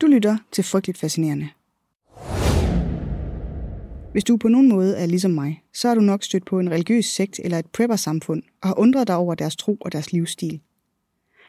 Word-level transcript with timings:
Du 0.00 0.06
lytter 0.06 0.36
til 0.52 0.64
Frygteligt 0.64 0.98
Fascinerende. 0.98 1.48
Hvis 4.12 4.24
du 4.24 4.36
på 4.36 4.48
nogen 4.48 4.68
måde 4.68 4.96
er 4.96 5.06
ligesom 5.06 5.30
mig, 5.30 5.62
så 5.74 5.88
har 5.88 5.94
du 5.94 6.00
nok 6.00 6.22
stødt 6.22 6.46
på 6.46 6.58
en 6.58 6.70
religiøs 6.70 7.06
sekt 7.06 7.40
eller 7.44 7.58
et 7.58 7.66
prepper-samfund 7.66 8.42
og 8.62 8.68
har 8.68 8.78
undret 8.78 9.06
dig 9.06 9.16
over 9.16 9.34
deres 9.34 9.56
tro 9.56 9.76
og 9.80 9.92
deres 9.92 10.12
livsstil. 10.12 10.60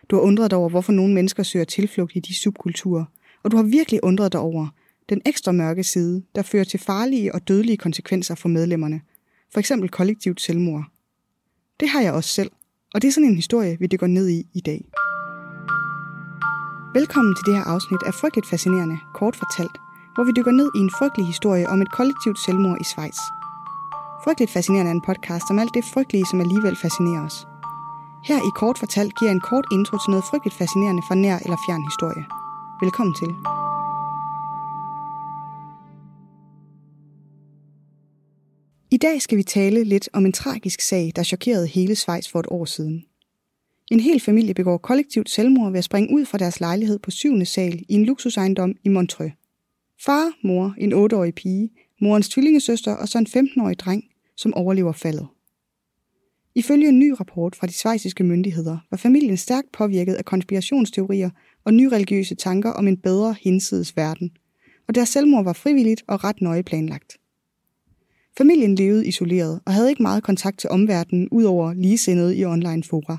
Du 0.09 0.15
har 0.15 0.23
undret 0.23 0.51
dig 0.51 0.57
over, 0.59 0.69
hvorfor 0.69 0.91
nogle 0.91 1.13
mennesker 1.13 1.43
søger 1.43 1.65
tilflugt 1.65 2.15
i 2.15 2.19
de 2.19 2.35
subkulturer, 2.35 3.05
og 3.43 3.51
du 3.51 3.57
har 3.57 3.63
virkelig 3.63 4.03
undret 4.03 4.31
dig 4.31 4.41
over 4.41 4.67
den 5.09 5.21
ekstra 5.25 5.51
mørke 5.51 5.83
side, 5.83 6.23
der 6.35 6.41
fører 6.41 6.63
til 6.63 6.79
farlige 6.79 7.35
og 7.35 7.47
dødelige 7.47 7.77
konsekvenser 7.77 8.35
for 8.35 8.49
medlemmerne, 8.49 9.01
for 9.53 9.59
eksempel 9.59 9.89
kollektivt 9.89 10.41
selvmord. 10.41 10.83
Det 11.79 11.89
har 11.89 12.01
jeg 12.01 12.13
også 12.13 12.29
selv, 12.29 12.51
og 12.93 13.01
det 13.01 13.07
er 13.07 13.11
sådan 13.11 13.29
en 13.29 13.35
historie, 13.35 13.77
vi 13.79 13.87
dykker 13.87 14.07
ned 14.07 14.29
i 14.29 14.47
i 14.53 14.59
dag. 14.59 14.85
Velkommen 16.93 17.35
til 17.35 17.45
det 17.45 17.55
her 17.55 17.63
afsnit 17.63 18.03
af 18.03 18.13
Frygteligt 18.13 18.47
Fascinerende, 18.47 18.99
kort 19.13 19.35
fortalt, 19.35 19.77
hvor 20.13 20.23
vi 20.23 20.31
dykker 20.37 20.51
ned 20.51 20.69
i 20.75 20.79
en 20.85 20.91
frygtelig 20.99 21.27
historie 21.27 21.69
om 21.69 21.81
et 21.81 21.91
kollektivt 21.91 22.39
selvmord 22.45 22.81
i 22.81 22.83
Schweiz. 22.83 23.19
Frygteligt 24.23 24.51
Fascinerende 24.51 24.91
er 24.91 24.95
en 24.95 25.07
podcast 25.09 25.45
om 25.49 25.59
alt 25.59 25.73
det 25.73 25.85
frygtelige, 25.93 26.25
som 26.29 26.41
alligevel 26.41 26.75
fascinerer 26.75 27.25
os. 27.25 27.37
Her 28.29 28.39
i 28.49 28.51
kort 28.61 28.77
fortalt 28.77 29.13
giver 29.17 29.29
jeg 29.29 29.35
en 29.35 29.47
kort 29.51 29.65
intro 29.71 29.97
til 29.97 30.11
noget 30.13 30.25
frygteligt 30.29 30.57
fascinerende 30.61 31.03
fra 31.07 31.15
nær 31.15 31.37
eller 31.45 31.59
fjern 31.65 31.83
historie. 31.89 32.23
Velkommen 32.83 33.15
til. 33.21 33.31
I 38.91 38.97
dag 38.97 39.21
skal 39.21 39.37
vi 39.37 39.43
tale 39.43 39.83
lidt 39.83 40.09
om 40.13 40.25
en 40.25 40.33
tragisk 40.33 40.81
sag, 40.81 41.11
der 41.15 41.23
chokerede 41.23 41.67
hele 41.67 41.95
Schweiz 41.95 42.27
for 42.31 42.39
et 42.39 42.47
år 42.49 42.65
siden. 42.65 43.08
En 43.89 43.99
hel 43.99 44.19
familie 44.19 44.53
begår 44.53 44.77
kollektivt 44.77 45.29
selvmord 45.29 45.71
ved 45.71 45.77
at 45.77 45.83
springe 45.83 46.15
ud 46.15 46.25
fra 46.25 46.37
deres 46.37 46.59
lejlighed 46.59 46.99
på 46.99 47.11
syvende 47.11 47.45
sal 47.45 47.85
i 47.89 47.93
en 47.93 48.05
luksusejendom 48.05 48.75
i 48.83 48.89
Montreux. 48.89 49.31
Far, 50.05 50.31
mor, 50.43 50.75
en 50.77 50.93
8-årig 50.93 51.35
pige, 51.35 51.69
morens 52.01 52.29
tvillingesøster 52.29 52.95
og 52.95 53.07
så 53.07 53.17
en 53.17 53.27
15-årig 53.27 53.79
dreng, 53.79 54.03
som 54.37 54.53
overlever 54.53 54.91
faldet. 54.91 55.27
Ifølge 56.55 56.89
en 56.89 56.99
ny 56.99 57.09
rapport 57.19 57.55
fra 57.55 57.67
de 57.67 57.73
svejsiske 57.73 58.23
myndigheder 58.23 58.77
var 58.91 58.97
familien 58.97 59.37
stærkt 59.37 59.71
påvirket 59.71 60.13
af 60.13 60.25
konspirationsteorier 60.25 61.29
og 61.63 61.73
nyreligiøse 61.73 62.35
tanker 62.35 62.71
om 62.71 62.87
en 62.87 62.97
bedre 62.97 63.35
hinsides 63.41 63.97
verden, 63.97 64.31
og 64.87 64.95
deres 64.95 65.09
selvmord 65.09 65.43
var 65.43 65.53
frivilligt 65.53 66.03
og 66.07 66.23
ret 66.23 66.41
nøje 66.41 66.63
planlagt. 66.63 67.17
Familien 68.37 68.75
levede 68.75 69.07
isoleret 69.07 69.59
og 69.65 69.73
havde 69.73 69.89
ikke 69.89 70.01
meget 70.01 70.23
kontakt 70.23 70.59
til 70.59 70.69
omverdenen 70.69 71.29
udover 71.29 71.73
ligesindede 71.73 72.37
i 72.37 72.45
online 72.45 72.83
fora. 72.83 73.17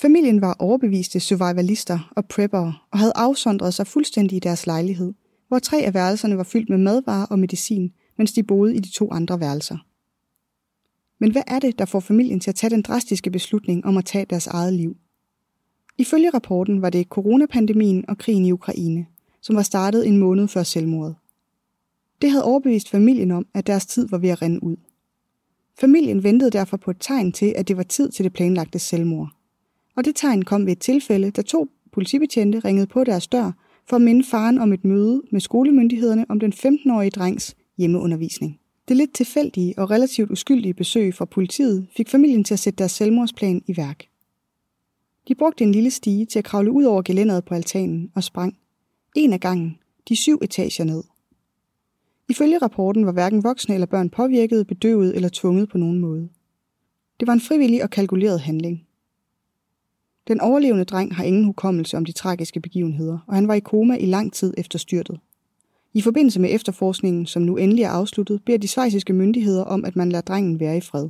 Familien 0.00 0.40
var 0.40 0.56
overbeviste 0.58 1.20
survivalister 1.20 2.12
og 2.16 2.26
preppere 2.26 2.74
og 2.90 2.98
havde 2.98 3.12
afsondret 3.14 3.74
sig 3.74 3.86
fuldstændig 3.86 4.36
i 4.36 4.40
deres 4.40 4.66
lejlighed, 4.66 5.14
hvor 5.48 5.58
tre 5.58 5.82
af 5.82 5.94
værelserne 5.94 6.36
var 6.36 6.42
fyldt 6.42 6.68
med 6.68 6.78
madvarer 6.78 7.26
og 7.26 7.38
medicin, 7.38 7.92
mens 8.18 8.32
de 8.32 8.42
boede 8.42 8.76
i 8.76 8.78
de 8.78 8.90
to 8.90 9.10
andre 9.12 9.40
værelser. 9.40 9.76
Men 11.18 11.32
hvad 11.32 11.42
er 11.46 11.58
det, 11.58 11.78
der 11.78 11.84
får 11.84 12.00
familien 12.00 12.40
til 12.40 12.50
at 12.50 12.54
tage 12.54 12.70
den 12.70 12.82
drastiske 12.82 13.30
beslutning 13.30 13.84
om 13.84 13.96
at 13.96 14.04
tage 14.04 14.24
deres 14.30 14.46
eget 14.46 14.72
liv? 14.72 14.96
Ifølge 15.98 16.30
rapporten 16.30 16.82
var 16.82 16.90
det 16.90 17.06
coronapandemien 17.06 18.04
og 18.08 18.18
krigen 18.18 18.44
i 18.44 18.52
Ukraine, 18.52 19.06
som 19.40 19.56
var 19.56 19.62
startet 19.62 20.08
en 20.08 20.18
måned 20.18 20.48
før 20.48 20.62
selvmordet. 20.62 21.16
Det 22.22 22.30
havde 22.30 22.44
overbevist 22.44 22.90
familien 22.90 23.30
om, 23.30 23.46
at 23.54 23.66
deres 23.66 23.86
tid 23.86 24.08
var 24.08 24.18
ved 24.18 24.28
at 24.28 24.42
rende 24.42 24.62
ud. 24.62 24.76
Familien 25.80 26.22
ventede 26.22 26.50
derfor 26.50 26.76
på 26.76 26.90
et 26.90 26.96
tegn 27.00 27.32
til, 27.32 27.54
at 27.56 27.68
det 27.68 27.76
var 27.76 27.82
tid 27.82 28.10
til 28.10 28.24
det 28.24 28.32
planlagte 28.32 28.78
selvmord. 28.78 29.39
Og 29.96 30.04
det 30.04 30.16
tegn 30.16 30.42
kom 30.42 30.66
ved 30.66 30.72
et 30.72 30.78
tilfælde, 30.78 31.30
da 31.30 31.42
to 31.42 31.68
politibetjente 31.92 32.58
ringede 32.58 32.86
på 32.86 33.04
deres 33.04 33.28
dør 33.28 33.52
for 33.88 33.96
at 33.96 34.02
minde 34.02 34.24
faren 34.24 34.58
om 34.58 34.72
et 34.72 34.84
møde 34.84 35.22
med 35.32 35.40
skolemyndighederne 35.40 36.26
om 36.28 36.40
den 36.40 36.52
15-årige 36.52 37.10
drengs 37.10 37.56
hjemmeundervisning. 37.78 38.60
Det 38.88 38.96
lidt 38.96 39.14
tilfældige 39.14 39.74
og 39.78 39.90
relativt 39.90 40.30
uskyldige 40.30 40.74
besøg 40.74 41.14
fra 41.14 41.24
politiet 41.24 41.86
fik 41.96 42.08
familien 42.08 42.44
til 42.44 42.54
at 42.54 42.58
sætte 42.58 42.78
deres 42.78 42.92
selvmordsplan 42.92 43.62
i 43.66 43.76
værk. 43.76 44.06
De 45.28 45.34
brugte 45.34 45.64
en 45.64 45.72
lille 45.72 45.90
stige 45.90 46.26
til 46.26 46.38
at 46.38 46.44
kravle 46.44 46.70
ud 46.70 46.84
over 46.84 47.02
gelænderet 47.02 47.44
på 47.44 47.54
altanen 47.54 48.10
og 48.14 48.24
sprang, 48.24 48.56
en 49.16 49.32
af 49.32 49.40
gangen, 49.40 49.78
de 50.08 50.16
syv 50.16 50.40
etager 50.42 50.84
ned. 50.84 51.02
Ifølge 52.28 52.58
rapporten 52.58 53.06
var 53.06 53.12
hverken 53.12 53.44
voksne 53.44 53.74
eller 53.74 53.86
børn 53.86 54.10
påvirket, 54.10 54.66
bedøvet 54.66 55.16
eller 55.16 55.28
tvunget 55.32 55.68
på 55.68 55.78
nogen 55.78 55.98
måde. 55.98 56.28
Det 57.20 57.26
var 57.26 57.32
en 57.32 57.40
frivillig 57.40 57.82
og 57.82 57.90
kalkuleret 57.90 58.40
handling. 58.40 58.86
Den 60.28 60.40
overlevende 60.40 60.84
dreng 60.84 61.14
har 61.14 61.24
ingen 61.24 61.44
hukommelse 61.44 61.96
om 61.96 62.04
de 62.04 62.12
tragiske 62.12 62.60
begivenheder, 62.60 63.18
og 63.26 63.34
han 63.34 63.48
var 63.48 63.54
i 63.54 63.60
koma 63.60 63.96
i 63.96 64.06
lang 64.06 64.32
tid 64.32 64.54
efter 64.58 64.78
styrtet. 64.78 65.20
I 65.92 66.00
forbindelse 66.00 66.40
med 66.40 66.54
efterforskningen, 66.54 67.26
som 67.26 67.42
nu 67.42 67.56
endelig 67.56 67.82
er 67.82 67.90
afsluttet, 67.90 68.44
beder 68.44 68.58
de 68.58 68.68
svejsiske 68.68 69.12
myndigheder 69.12 69.64
om, 69.64 69.84
at 69.84 69.96
man 69.96 70.12
lader 70.12 70.22
drengen 70.22 70.60
være 70.60 70.76
i 70.76 70.80
fred. 70.80 71.08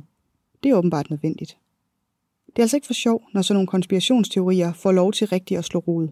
Det 0.63 0.71
er 0.71 0.75
åbenbart 0.75 1.09
nødvendigt. 1.09 1.57
Det 2.47 2.59
er 2.59 2.63
altså 2.63 2.77
ikke 2.77 2.87
for 2.87 2.93
sjov, 2.93 3.23
når 3.33 3.41
sådan 3.41 3.55
nogle 3.55 3.67
konspirationsteorier 3.67 4.73
får 4.73 4.91
lov 4.91 5.13
til 5.13 5.27
rigtigt 5.27 5.57
at 5.57 5.65
slå 5.65 5.79
rod. 5.79 6.07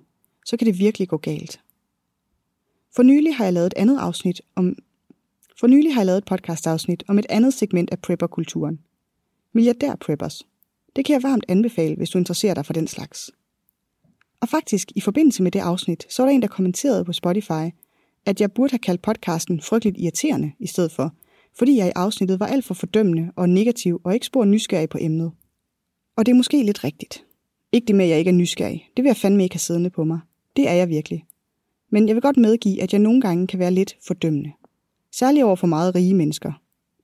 Så 0.45 0.57
kan 0.57 0.67
det 0.67 0.79
virkelig 0.79 1.07
gå 1.07 1.17
galt. 1.17 1.61
For 2.95 3.03
nylig 3.03 3.35
har 3.35 3.43
jeg 3.43 3.53
lavet 3.53 3.67
et 3.67 3.73
andet 3.77 3.97
afsnit 3.99 4.41
om 4.55 4.75
for 5.59 5.67
nylig 5.67 5.93
har 5.93 6.01
jeg 6.01 6.05
lavet 6.05 6.17
et 6.17 6.25
podcast-afsnit 6.25 7.03
om 7.07 7.19
et 7.19 7.25
andet 7.29 7.53
segment 7.53 7.89
af 7.91 7.99
prepperkulturen. 7.99 8.79
Milliardær-preppers. 9.53 10.41
Det 10.99 11.05
kan 11.05 11.13
jeg 11.13 11.23
varmt 11.23 11.45
anbefale, 11.47 11.95
hvis 11.95 12.09
du 12.09 12.17
interesserer 12.17 12.53
dig 12.53 12.65
for 12.65 12.73
den 12.73 12.87
slags. 12.87 13.31
Og 14.41 14.49
faktisk, 14.49 14.91
i 14.95 15.01
forbindelse 15.01 15.43
med 15.43 15.51
det 15.51 15.59
afsnit, 15.59 16.05
så 16.09 16.21
var 16.21 16.29
der 16.29 16.35
en, 16.35 16.41
der 16.41 16.47
kommenterede 16.47 17.05
på 17.05 17.13
Spotify, 17.13 17.69
at 18.25 18.41
jeg 18.41 18.51
burde 18.51 18.71
have 18.71 18.79
kaldt 18.79 19.01
podcasten 19.01 19.61
frygteligt 19.61 19.97
irriterende 19.99 20.51
i 20.59 20.67
stedet 20.67 20.91
for, 20.91 21.13
fordi 21.57 21.77
jeg 21.77 21.87
i 21.87 21.91
afsnittet 21.95 22.39
var 22.39 22.45
alt 22.45 22.65
for 22.65 22.73
fordømmende 22.73 23.31
og 23.35 23.49
negativ 23.49 24.01
og 24.03 24.13
ikke 24.13 24.25
spor 24.25 24.45
nysgerrig 24.45 24.89
på 24.89 24.97
emnet. 25.01 25.31
Og 26.17 26.25
det 26.25 26.31
er 26.31 26.35
måske 26.35 26.63
lidt 26.63 26.83
rigtigt. 26.83 27.25
Ikke 27.71 27.87
det 27.87 27.95
med, 27.95 28.05
at 28.05 28.09
jeg 28.11 28.19
ikke 28.19 28.29
er 28.29 28.35
nysgerrig. 28.35 28.89
Det 28.97 29.03
vil 29.03 29.09
jeg 29.09 29.17
fandme 29.17 29.43
ikke 29.43 29.55
have 29.55 29.59
siddende 29.59 29.89
på 29.89 30.03
mig. 30.03 30.19
Det 30.55 30.69
er 30.69 30.73
jeg 30.73 30.89
virkelig. 30.89 31.25
Men 31.89 32.07
jeg 32.07 32.15
vil 32.15 32.21
godt 32.21 32.37
medgive, 32.37 32.81
at 32.81 32.93
jeg 32.93 32.99
nogle 32.99 33.21
gange 33.21 33.47
kan 33.47 33.59
være 33.59 33.71
lidt 33.71 33.97
fordømmende. 34.07 34.51
Særligt 35.11 35.45
over 35.45 35.55
for 35.55 35.67
meget 35.67 35.95
rige 35.95 36.13
mennesker. 36.13 36.51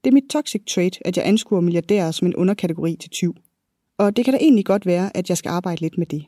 Det 0.04 0.10
er 0.10 0.14
mit 0.14 0.30
toxic 0.30 0.62
trait, 0.68 0.98
at 1.06 1.18
jeg 1.18 1.28
anskuer 1.28 1.62
milliardærer 1.62 2.12
som 2.12 2.28
en 2.28 2.36
underkategori 2.36 2.96
til 2.96 3.10
tyv. 3.10 3.36
Og 3.98 4.16
det 4.16 4.26
kan 4.26 4.34
da 4.34 4.40
egentlig 4.42 4.66
godt 4.66 4.86
være, 4.86 5.18
at 5.18 5.30
jeg 5.30 5.38
skal 5.38 5.50
arbejde 5.50 5.82
lidt 5.82 5.98
med 5.98 6.06
det. 6.06 6.26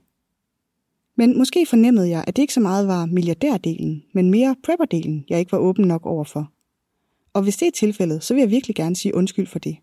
Men 1.15 1.37
måske 1.37 1.65
fornemmede 1.65 2.09
jeg, 2.09 2.23
at 2.27 2.35
det 2.35 2.41
ikke 2.41 2.53
så 2.53 2.59
meget 2.59 2.87
var 2.87 3.05
milliardærdelen, 3.05 4.03
men 4.13 4.31
mere 4.31 4.55
prepperdelen, 4.63 5.25
jeg 5.29 5.39
ikke 5.39 5.51
var 5.51 5.57
åben 5.57 5.85
nok 5.85 6.05
overfor. 6.05 6.51
Og 7.33 7.43
hvis 7.43 7.57
det 7.57 7.67
er 7.67 7.71
tilfældet, 7.71 8.23
så 8.23 8.33
vil 8.33 8.41
jeg 8.41 8.49
virkelig 8.49 8.75
gerne 8.75 8.95
sige 8.95 9.15
undskyld 9.15 9.47
for 9.47 9.59
det. 9.59 9.77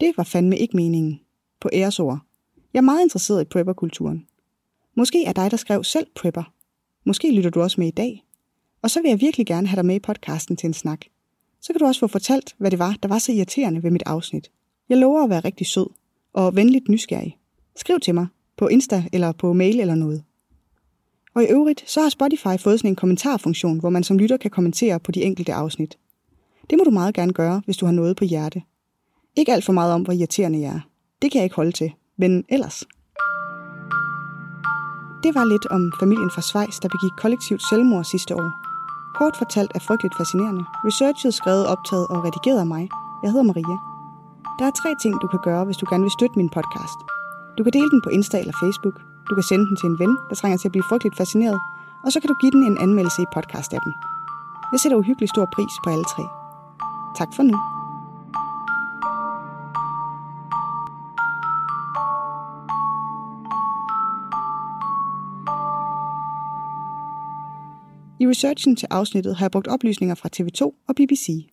Det 0.00 0.12
var 0.16 0.24
fandme 0.24 0.58
ikke 0.58 0.76
meningen. 0.76 1.20
På 1.60 1.70
æresord. 1.72 2.18
Jeg 2.72 2.78
er 2.78 2.82
meget 2.82 3.02
interesseret 3.02 3.42
i 3.42 3.44
prepperkulturen. 3.44 4.26
Måske 4.96 5.24
er 5.24 5.32
dig, 5.32 5.50
der 5.50 5.56
skrev 5.56 5.84
selv 5.84 6.06
prepper. 6.14 6.52
Måske 7.04 7.34
lytter 7.34 7.50
du 7.50 7.62
også 7.62 7.80
med 7.80 7.88
i 7.88 7.90
dag. 7.90 8.24
Og 8.82 8.90
så 8.90 9.02
vil 9.02 9.08
jeg 9.08 9.20
virkelig 9.20 9.46
gerne 9.46 9.66
have 9.66 9.76
dig 9.76 9.86
med 9.86 9.94
i 9.94 9.98
podcasten 9.98 10.56
til 10.56 10.66
en 10.66 10.74
snak. 10.74 11.00
Så 11.60 11.72
kan 11.72 11.80
du 11.80 11.86
også 11.86 12.00
få 12.00 12.06
fortalt, 12.06 12.54
hvad 12.58 12.70
det 12.70 12.78
var, 12.78 12.96
der 13.02 13.08
var 13.08 13.18
så 13.18 13.32
irriterende 13.32 13.82
ved 13.82 13.90
mit 13.90 14.02
afsnit. 14.06 14.50
Jeg 14.88 14.98
lover 14.98 15.24
at 15.24 15.30
være 15.30 15.40
rigtig 15.40 15.66
sød 15.66 15.86
og 16.32 16.56
venligt 16.56 16.88
nysgerrig. 16.88 17.38
Skriv 17.76 18.00
til 18.00 18.14
mig 18.14 18.26
på 18.56 18.68
Insta 18.68 19.04
eller 19.12 19.32
på 19.32 19.52
mail 19.52 19.80
eller 19.80 19.94
noget. 19.94 20.24
Og 21.34 21.42
i 21.42 21.46
øvrigt, 21.46 21.90
så 21.90 22.02
har 22.02 22.08
Spotify 22.08 22.56
fået 22.58 22.78
sådan 22.78 22.90
en 22.90 22.96
kommentarfunktion, 22.96 23.78
hvor 23.78 23.90
man 23.90 24.04
som 24.04 24.18
lytter 24.18 24.36
kan 24.36 24.50
kommentere 24.50 25.00
på 25.00 25.12
de 25.12 25.22
enkelte 25.22 25.54
afsnit. 25.54 25.98
Det 26.70 26.78
må 26.78 26.84
du 26.84 26.90
meget 26.90 27.14
gerne 27.14 27.32
gøre, 27.32 27.62
hvis 27.64 27.76
du 27.76 27.86
har 27.86 27.92
noget 27.92 28.16
på 28.16 28.24
hjerte. 28.24 28.62
Ikke 29.36 29.52
alt 29.52 29.64
for 29.64 29.72
meget 29.72 29.92
om, 29.94 30.02
hvor 30.02 30.12
irriterende 30.12 30.60
jeg 30.60 30.74
er. 30.74 30.80
Det 31.22 31.32
kan 31.32 31.38
jeg 31.38 31.44
ikke 31.44 31.56
holde 31.56 31.72
til, 31.72 31.92
men 32.16 32.44
ellers. 32.48 32.84
Det 35.24 35.34
var 35.34 35.44
lidt 35.44 35.66
om 35.66 35.92
familien 36.00 36.30
fra 36.34 36.42
Schweiz, 36.42 36.76
der 36.82 36.88
begik 36.88 37.14
kollektivt 37.18 37.62
selvmord 37.70 38.04
sidste 38.04 38.36
år. 38.36 38.50
Kort 39.18 39.36
fortalt 39.36 39.72
er 39.74 39.78
frygteligt 39.78 40.16
fascinerende. 40.16 40.64
Researchet 40.86 41.34
skrevet, 41.34 41.66
optaget 41.66 42.06
og 42.08 42.24
redigeret 42.24 42.60
af 42.60 42.66
mig. 42.66 42.88
Jeg 43.22 43.30
hedder 43.30 43.46
Maria. 43.52 43.91
Der 44.58 44.66
er 44.66 44.70
tre 44.70 44.94
ting, 45.02 45.14
du 45.22 45.26
kan 45.26 45.40
gøre, 45.42 45.64
hvis 45.64 45.76
du 45.76 45.86
gerne 45.90 46.02
vil 46.02 46.10
støtte 46.10 46.36
min 46.36 46.48
podcast. 46.48 46.98
Du 47.58 47.62
kan 47.64 47.72
dele 47.72 47.90
den 47.90 48.00
på 48.04 48.10
Insta 48.10 48.36
eller 48.40 48.56
Facebook. 48.62 48.96
Du 49.28 49.34
kan 49.34 49.42
sende 49.42 49.66
den 49.68 49.76
til 49.76 49.86
en 49.86 49.98
ven, 49.98 50.18
der 50.28 50.34
trænger 50.34 50.58
til 50.58 50.68
at 50.68 50.72
blive 50.72 50.88
frygteligt 50.88 51.16
fascineret. 51.16 51.60
Og 52.04 52.12
så 52.12 52.20
kan 52.20 52.28
du 52.28 52.34
give 52.40 52.52
den 52.52 52.62
en 52.70 52.78
anmeldelse 52.78 53.22
i 53.22 53.26
podcast-appen. 53.36 53.92
Jeg 54.72 54.80
sætter 54.80 54.98
uhyggelig 54.98 55.28
stor 55.28 55.46
pris 55.54 55.74
på 55.84 55.90
alle 55.90 56.04
tre. 56.04 56.24
Tak 57.18 57.28
for 57.36 57.42
nu. 57.42 57.56
I 68.20 68.28
researchen 68.28 68.76
til 68.76 68.88
afsnittet 68.90 69.36
har 69.36 69.44
jeg 69.44 69.50
brugt 69.50 69.68
oplysninger 69.68 70.14
fra 70.14 70.28
TV2 70.36 70.62
og 70.88 70.94
BBC. 70.96 71.48